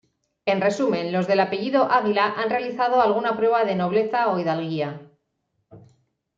[0.47, 4.99] En resumen, los del apellido Águila han realizado alguna prueba de nobleza o hidalguía.